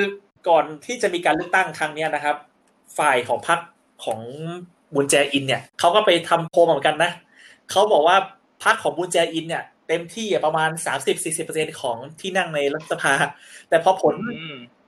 [0.48, 2.37] ก่อนที่จะมีการเลือกตั้งครั้งนี้นะครับ
[2.98, 3.61] ฝ่ายของพรรค
[4.04, 4.20] ของ
[4.94, 7.12] บุญแจอินเนี่ยเขาก็ไปทำโพลเหมือนกันนะ
[7.70, 8.16] เขาบอกว่า
[8.64, 13.14] พรรคของบุญแจอินเนี่ยเต็มที่ประมาณสามสิบสี่สิบเปอร์เซ็นของที่นั่งในรัฐสภา
[13.68, 14.14] แต่พอผล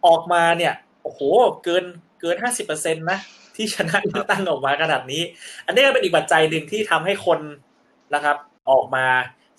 [0.07, 1.21] ออกมาเนี่ยโอ้โห
[1.65, 1.85] เกิน
[2.21, 3.19] เกินห้าสิบเปอร์เซ็นต์นะ
[3.57, 5.23] ที่ชนะเลือกตั้งออกมาขนาดนี้
[5.67, 7.41] อันนี้ก็เป็นอีกปัจจัยหนึ่งที่ทำให้คน
[8.15, 8.37] นะครับ
[8.71, 9.07] ออกมา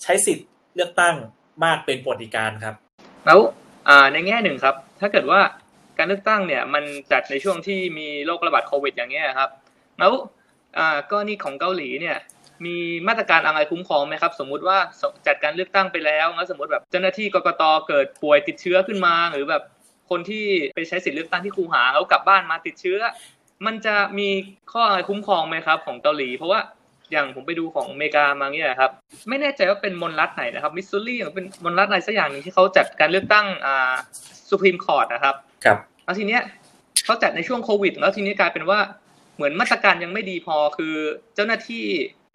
[0.01, 1.15] ใช้สิทธิ์เลือกตั้ง
[1.63, 2.75] มากเป็นปฏิการครับ
[3.25, 3.39] แล้ว
[4.13, 5.39] ในแง่หนึ่งครับ ถ้าเกิดว่า
[5.97, 9.49] การเลือกตั้งเนี่ยมันจัดในช่วงที่มีโรคระบาดโควิดอย่างเงี้ยครับ
[9.99, 10.11] แล้ว
[11.11, 12.17] ก็นี่ของเกาหลีเนี่ย
[12.65, 12.77] มี
[13.07, 14.77] มาตรการอะไรคุ้มครองไหมครับ สมมุติว่า
[15.27, 19.63] จัดการเลือกตั้งไปแล้วแล้วสมมติแบบเจ้าหน้าที่กกตเกิดป่วยติดเชื้อขึ้นมา หรือแบบ
[20.09, 22.99] คนที่ไปใช้สิทธิเลือกตั้งที่คูหาแล้วกลับบ้านมาติดเชื้อ
[23.65, 24.29] มันจะมี
[24.71, 26.59] ข้ออะไรคุ้มครองไหมครับ ของเกาหลี เพราะว่า
[27.13, 28.91] อย่างผมไปดูของอเมริกามาเนี่ยนะครับ
[29.29, 33.93] ไม่แน่ใจว่าเป็นมลรัฐไหนนะครับมิสซูรีหรือเป็นมลรัฐอะไรสักอย่างหนึ่งที่เขาจัดการเลือกตั้งอ่า
[34.49, 36.41] Supreme Court นะครับ ครับแล้วทีเนี้ย
[37.05, 38.79] เขาจัดในช่วงโควิด แล้วทีนี้กลายเป็นว่า
[39.35, 40.95] เหมือนมาตรการยังไม่ดีพอคือ
[41.35, 41.85] เจ้าหน้าที่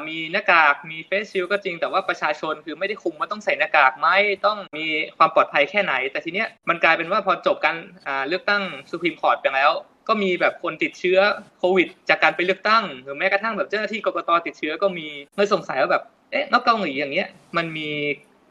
[0.09, 4.09] มีหน้ากากมี face shield ก็จริง แต่ว่าประชาชนคือไม่ได้คุมว่าต้องใส่หน้ากากไหม
[4.47, 4.87] ต้องมี
[5.17, 9.73] ความปลอดภัยแค่ไหน แต่ทีเนี้ยมันกลายเป็นว่าพอจบการอ่าเลือกตั้งสุพรีมคอร์ตไปแล้ว
[10.09, 11.18] ก็มีแบบคนติดเชื้อ
[11.59, 17.88] โควิด จากการไปเลือกตั้ง หรือแม้กระทั่งแบบเจ้าหน้าที่กรกตติดเชื้อก็มีเลยสงสัยว่าแบบเอ๊ะแล้วเกาหลีอย่างเงี้ยมันมี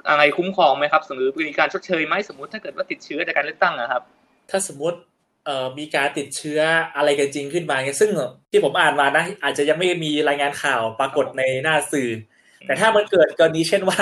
[0.09, 4.01] อะไรคุ้มครองไหมครับหรือมีการชดเชยไหมสมมติถ้าเกิดว่าติดเชื้อจากการเลือกตั้งนะครับ
[4.49, 4.97] ถ้าสมมติ
[5.45, 6.59] เอ่อมีการติดเชื้อ
[6.95, 8.11] อะไรกันจริงขึ้นมาเนี่ยซึ่ง
[8.51, 12.09] ที่ผมอ่านมานะ อาจจะยังไม่มีรายงานข่าวปรากฏในหน้าสื่อ
[12.65, 14.01] แต่ถ้ามันเกิดกรณีเช่นว่า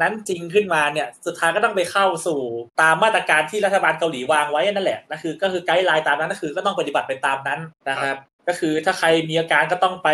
[0.00, 2.40] นั้นจริงขึ้นมาเนี่ยสุดท้ายก็ต้องไปเข้าสู่
[2.80, 8.16] ตามมาตรการที่รัฐบาลเกาหลีวางไว้นั่นแหละนั่นคือก็คือไกด์ไลน์ตามนั้นก็คือก็ต้องปฏิบัติไปตามนั้นนะครับ
[8.48, 10.08] ก็คือถ้าใครมีอาการก็ต้องไป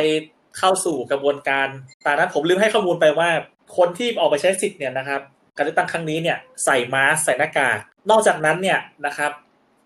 [0.58, 1.68] เข้าสู่กระบวนการ
[2.06, 3.28] ตามนั้นผมลืมให้ข้อมูลไปว่า
[3.76, 5.20] คนที่ออกไปใช้สิทธิ์เนี่ยนะครับ
[5.56, 7.78] การเลือกตั้งครั้งนี้เนี่ยใส่มาสก์ใส่หน้ากาก
[8.10, 9.32] นอกจากนั้นเนี่ยนะครับ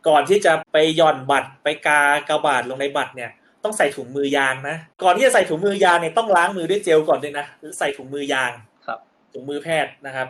[0.09, 3.31] ก่อนที่จะไปหย่อนบัตรไปกากระบาดลงในบัตรเนี่ย
[3.64, 8.71] ต้องใส่ถุงมือยางนะ ก่อนที่จะใส่ถุงมือยางเนี่ยต้องล้างมือด้วยเจลก่อนด้วยนะหรือใส่ถุงมือยางครับ
[9.33, 10.29] ถุงมือแพทย์นะครับ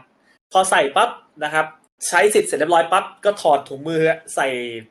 [0.53, 1.11] พอใส่ปั๊บ
[1.45, 1.67] นะครับ
[2.09, 4.01] ใช้สิทธิ์เสร็จเรียบร้อยปั๊บก็ถอดถุงมือ
[4.35, 4.49] ใส่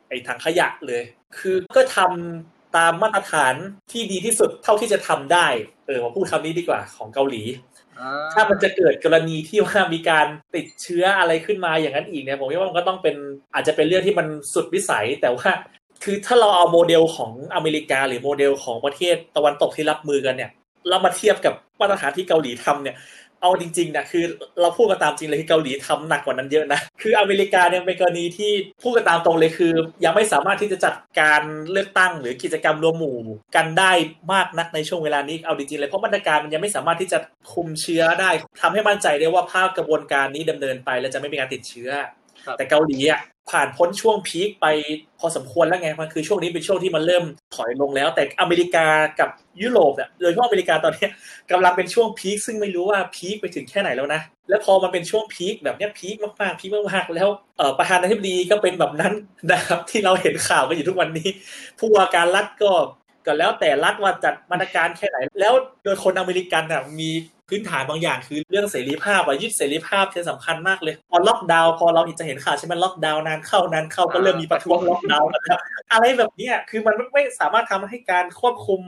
[0.08, 1.02] ไอ้ถังขยะเลย
[1.38, 3.54] คือก็ทำตามมาตรฐาน
[3.92, 5.46] ที่ดีที่สุดเท่าที่จะทำได้
[5.86, 7.42] เออมาพูดคำนี้ดีกว่าของเกาหลี
[8.32, 13.16] ถ้ามันจะเกิดกรณีที่ว่ามีการติดเชื้ออะไรขึ้นมาอย่างนั้นอีกเนี่ยผมว่ามันก็ต้องเป็น
[13.54, 15.50] อาจจะเป็นเรื่องที่มันสุดวิสัยแต่ว่า
[16.04, 20.50] คือถ้าเราเอาโมเดลของอเมริกาหรือโมเดลของประเทศตะวันตกที่รับมือกันเนี่ย
[20.88, 22.96] เรามาเทียบกับมาตรฐานที่เกาหลีทำเนี่ย
[23.42, 24.24] เอาจริงๆนะคือ
[24.60, 28.52] เราพูดกันตามจริงเลยที่เกาหลีทำหนักกว่านั้นเยอะนะคืออเมริกาเนี่ยเป็นกรณีที่
[28.82, 29.72] พูดกันตามตรงเลยคือ
[30.04, 33.18] ยังไม่สามารถที่จะจัดการเลือกตั้งหรือกิจกรรมรวมหมู่
[33.56, 33.92] กันได้
[34.32, 37.18] มากนักในช่วงเวลานี้เอาจริงๆเลยเพราะมาตรการมันยังไม่สามารถที่จะ
[37.52, 41.90] คุมเชื้อได้ทำให้มั่นใจได้ว่าภาพกระบวนการนี้ดำเนินไป แล้วจะไม่มีการติดเชื้อ
[42.56, 44.66] แต่เกาหลีอะผ่านพ้นช่วงพีคไป
[45.18, 47.24] พอสมควรแล้วไงมันคือช่วงนี้เป็นช่วงที่มันเริ่ม
[47.54, 48.86] ถอยลงแล้ว แต่อเมริกา
[49.20, 49.28] กับ
[49.62, 51.10] ยุโรปเนี่ยโดยเฉพาะอเมริกาตอนนี้ย
[51.50, 57.28] กำลังเป็นช่วงพีคซึ่งไม่รู้ว่าพีคไปถึงแค่ไหนแล้วนะแล้วพอมันเป็นช่วงพีคแบบนี้พีคมากๆพีคมากๆแล้ว
[57.78, 59.14] ประธานาธิบดีก็เป็นแบบนั้น
[59.52, 61.28] นะครับที่เราเห็นข่าวกันอยู่ทุกวันนี้
[61.78, 62.72] ผู้ว่าการรัฐก็
[63.26, 67.10] ก็แล้วแต่รัฐว่าจัดมาตรการแค่ไหน แล้วโดยคนอเมริกันอะมี
[67.52, 75.58] พื้นฐานบางอย่างคือเรื่องเสรีภาพอะยึดเสรีภาพเป็นสำคัญมากเลย พอล็อกดาวน์พอเราจะเห็นข่าวใช่ไหมล็อกดาวน์นานเข้านานเข้าก็เริ่มมีประท้วงล็อกดาวน์แล้ว
[75.92, 78.80] อะไรแบบนี้คือมันไม่สามารถทำให้การควบคุม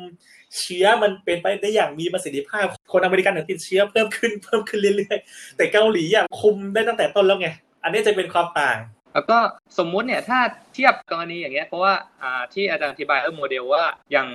[0.59, 7.49] เชื้อมันเป็นไปได้อย่างมีประสิทธิภาพ คนอเมริกันถึงติดเชื้อเพิ่มขึ้นเพิ่มขึ้นเรื่อยๆ แต่เกาหลีอะคุมได้ตั้งแต่ต้นแล้วไง
[7.83, 8.79] อันนี้จะเป็นความต่าง
[9.15, 9.39] แล้วก็
[9.79, 10.39] สมมุติเนี่ยถ้า
[10.75, 14.29] เทียบกรณีอย่างเงี้ยเพราะว่าอ่าที่อาจารย์อธิบายเออโมเดลว่าอย่าง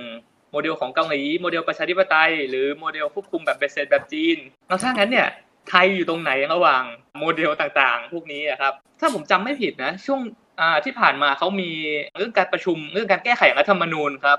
[0.52, 5.28] โมเดลของเกาหลีโมเดลประชาธิปไตย หรือโมเดลควบคุมแบบเบ็ดเสร็จแบบจีนแล้วถ้างั้นเนี่ย
[5.68, 6.82] ไทยอยู่ตรงไหนระหว่าง
[7.18, 10.20] โมเดลต่างๆ พวกนี้อะครับ ถ้าผมจำไม่ผิดนะ ช่วง
[10.60, 11.70] อ่าที่ผ่านมาเขามี
[12.16, 14.38] เรื่องการประชุมเรื่องการแก้ไขรัฐธรรมนูญครับ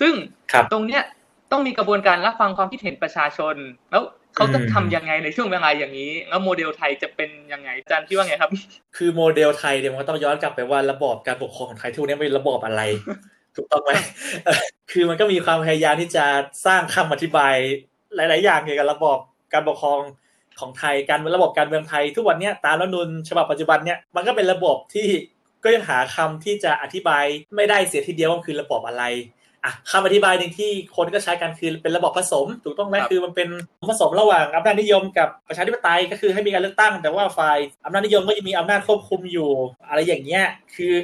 [0.00, 0.12] ซึ่ง
[0.52, 1.02] ครับตรงเนี้ย
[1.52, 3.54] ต้องมีกระบวนการรับฟังความคิดเห็นประชาชน
[3.90, 4.02] แล้ว
[4.34, 8.50] เขาจะอืมทำยังไงในช่วงเวลาอย่างนี้ แล้วโมเดลไทยจะเป็นยังไงอาจารย์คิดว่าไงครับ
[8.96, 12.82] คือโมเดลไทยเนี่ยมันก็ต้องย้อนกลับไปว่าระบอบการปกครองของไทยทุกวันนี้เป็นระบอบอะไร
[13.56, 13.90] ถูกต้องไหม
[14.44, 14.58] เออ
[14.90, 16.24] คือมันก็มีความพยายามที่จะ
[16.66, 17.54] สร้างคำอธิบาย
[18.16, 19.18] หลาย ๆ อย่างเกี่ยวกับระบอบ
[19.52, 20.00] การปกครอง
[20.60, 25.08] ของไทยการระบบการเมืองไทย ทุกวันเนี้ยตามรัฐธรรมนูญฉบับปัจจุบันเนี่ยมันก็เป็นระบบที่
[25.64, 27.24] ก็ยังหาคำที่จะอธิบาย
[27.56, 29.04] ไม่ได้เสียทีเดียวว่ามันคือระบอบอะไร
[29.64, 33.48] อะคำอธิบายหนึ่งที่คนก็ใช้กันคือเป็นระบอบผสม ถูกต้องไหมครับคือมันเป็น
[33.88, 39.50] ผสมระหว่างอำนาจนิยมกับประชาธิปไตยก็คือให้มีการเลือกตั้ง แต่ว่าฝ่ายอำนาจนิยมก็ยังมีอำนาจควบคุมอยู่
[39.88, 40.94] อะไรอย่างเงี้ยคือ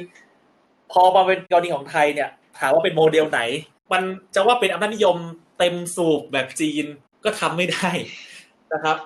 [0.91, 3.41] พอมาเป็นกรณีของไทยเนี่ย ถามว่าเป็นโมเดลไหน
[3.91, 4.01] มัน
[4.35, 5.17] จะว่าเป็นอำนาจนิยม
[5.59, 6.85] เต็มสูบแบบจีน
[7.23, 7.89] ก็ทำไม่ได้
[8.73, 8.97] นะครับ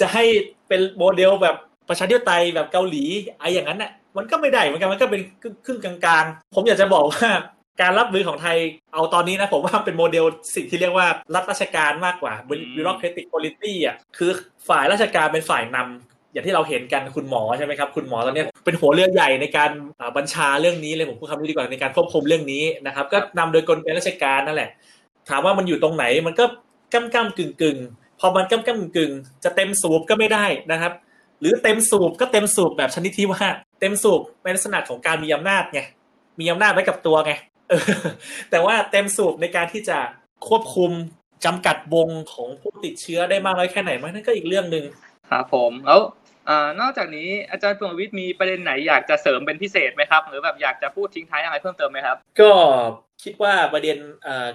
[0.00, 0.24] จะให้
[0.68, 1.56] เป็นโมเดลแบบ
[1.88, 3.04] ประชาธิปไตยแบบเกาหลี
[3.40, 5.22] ไอ้อย่างนั้นน่ะมันก็ไม่ได้เหมือนกันมันก็เป็น
[5.66, 7.28] ครึ่งๆกลางๆ ผมอยากจะบอกว่า
[7.80, 8.58] การรับมือของไทย
[8.92, 14.30] เอาตอนนี้นะผมว่าเป็นโมเดลสิ่งที่เรียกว่ารัฐราชการมากกว่าอืม bureaucratic polity อะคือ
[14.68, 19.70] ฝ่ายราชการเป็นฝ่ายนำ อย่างที่เราเห็นกันคุณหมอใช่ไหมครับคุณหมอตอนนี้เป็นหัวเรือใหญ่ในการ
[20.16, 24.70] บัญชาเรื่องนี้เลยผมพูดคำนี้ดีกว่าในการควบคุมเรื่องนี้นะครับ ก็นำโดยกลไกราชการนั่นแหละ
[25.28, 26.44] ถามว่ามันอยู่ตรงไหนมันก็
[26.92, 27.78] ก้ำก้ำกึ่งกึ่ง
[28.20, 29.12] พอมันก้ำก้ำกึ่งกึ่ง
[29.44, 30.92] จะเต็มสูบก็ไม่ได้นะครับ
[31.40, 33.44] หรือเต็มสูบก็เต็มสูบแบบชนิดที่ว่า
[33.80, 35.80] เต็มสูบเป็นลักษณะของการมีอำนาจไง
[36.40, 37.32] มีอำนาจไว้กับตัวไง
[38.50, 39.98] แต่ว่าเต็มสูบในการที่จะ
[40.48, 40.90] ควบคุม
[41.44, 44.84] จำกัดวงของผู้ติดเชื้อได้มากน้อยแค่ไหนมันนั่นก็อีกเรื่องหนึ่ง
[45.30, 46.21] ครับผมแล้วอ่า
[46.80, 52.50] นอกจากนี้อาจารย์ปวงวิทย์มีประเด็นไหนอยากจะเสริมเป็นพิเศษไหมครับ หรือแบบอยากจะพูดทิ้งท้ายอะไรเพิ่มเติมไหมครับ ก็
[53.22, 53.96] คิดว่าประเด็น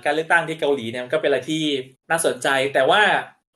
[0.05, 1.63] การเลือกตั้งที่เกาหลีเนี่ยมันก็เป็นอะไรที่
[2.09, 3.01] น่าสนใจ แต่ว่า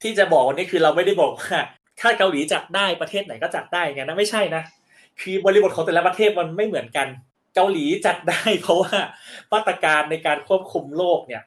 [0.04, 1.58] ที่จะบอกวันนี้คือเราไม่ได้บอกว่า
[2.02, 4.64] ถ้าเกาหลีจัดได้ประเทศไหนก็จัดได้ไงนะไม่ใช่นะ
[5.22, 7.08] คือบริบทของแต่ละประเทศมันไม่เหมือนกัน
[7.56, 8.96] เกาหลีจัดได้เพราะว่า
[9.54, 11.44] มาตรการในการควบคุมโรคเนี่ย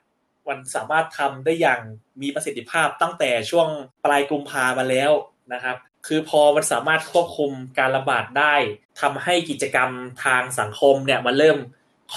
[0.49, 1.81] มันสามารถทำได้อย่าง
[2.23, 3.69] มีประสิทธิภาพตั้งแต่ช่วง
[4.05, 5.13] ปลายกุมภามาแล้ว
[5.53, 8.55] นะครับ คือพอมันสามารถควบคุมการระบาดได้
[9.01, 9.91] ทำให้กิจกรรม
[10.25, 11.59] ทางสังคมเนี่ยมันเริ่ม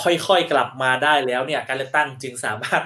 [0.01, 2.81] ค่อยๆกลับมาได้แล้วเนี่ยการเลือกตั้งจึงสามารถ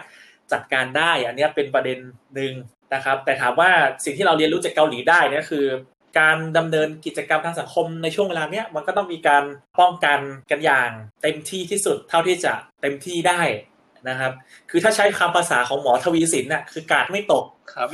[0.52, 1.98] จัดการได้ อันนี้เป็นประเด็น
[2.36, 2.54] หนึ่ง
[2.94, 3.72] นะครับ แต่ถามว่า
[4.04, 5.66] สิ่งที่เราเรียนรู้จากเกาหลีได้เนี่ยคือ
[6.20, 9.44] การดำเนินกิจกรรมทางสังคมในช่วงเวลาเนี้ยมันก็ต้องมีการ
[9.80, 10.20] ป้องกัน
[10.52, 10.90] กันอย่าง
[11.22, 13.42] เต็มที่ที่สุดเท่าที่จะเต็มที่ได้
[14.10, 14.32] นะครับ
[14.70, 17.90] คือถ้าใช้คำภาษาของหมอทวีสินน่ะคือกาดไม่ตกครับ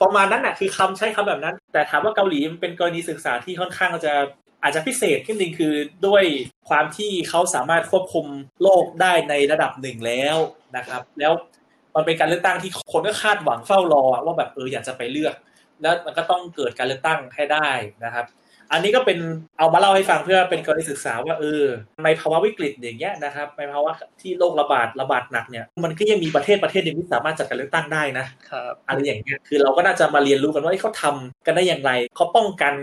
[0.00, 4.14] ประมาณนั้นน่ะคือคำใช้คำแบบนั้น แต่ถามว่าเกาหลีมันเป็นกรณีศึกษาที่ค่อนข้างจะ
[4.62, 5.72] อาจจะพิเศษขึ้นจริงคือ
[6.06, 6.24] ด้วย
[6.68, 8.26] ความที่เขาสามารถควบคุม
[8.62, 10.36] โลกได้ในระดับหนึ่งแล้ว
[10.76, 11.32] นะครับ แล้ว
[11.94, 15.34] มันเป็นการเลือกตั้งที่คนก็คาดหวังเฝ้ารอว่าแบบเอออยากจะไปเลือก
[15.82, 17.68] แล้วมันก็ต้องเกิดการเลือกตั้งให้ได้
[18.04, 18.26] นะครับ
[18.72, 19.18] อันนี้ก็เป็น
[19.58, 21.64] เอามาเล่าให้ฟังเพื่อเป็นกรณีศึกษาว่าเออ
[22.04, 32.74] ในภาวะวิกฤตอย่างเงี้ยนะครับในภาวะที่โรคระบาดระบาดหนักเนี่ยมันก็ยังมีประเทศประเทศหนึ่งที่สามารถจัดการเลือกตั้งได้นะครับอะไรอย่างเงี้ยคือเราก็น่าจะมาเรียนรู้กันว่าเขาทำกันได้อย่างไรเขาป้องกัน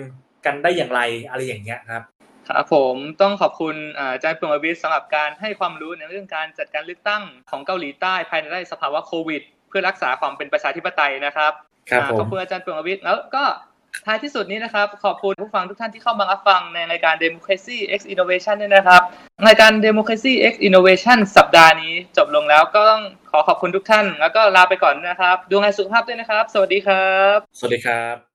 [0.46, 2.04] กันได้อย่างไรอะไรอย่างเงี้ยครับ
[2.50, 11.54] ครับผมต้องขอบคุณอาจารย์ปวงวิทย์สำหรับการให้ความรู้ในเรื่องการจัดการเลือกตั้งของเกาหลีใต้ภายในสภาวะโควิด เพื่อรักษาความเป็นประชาธิปไตยนะครับ
[11.90, 13.44] ครับผมขอบคุณอาจารย์ปวงวิทย์แล้วก็
[14.06, 19.02] ท้ายที่สุดนี้นะครับ ขอบคุณผู้ฟังทุกท่านที่เข้ามารับฟังในรายการ Democracy X Innovation ด้วยนะครับ
[19.48, 28.29] รายการ Democracy X Innovation สัปดาห์นี้จบลงแล้วก็ต้องขอขอบคุณทุกท่าน แล้วก็ลาไปก่อนนะครับ ดูแลสุขภาพด้วยนะครับ สวัสดีครับ สวัสดีครับ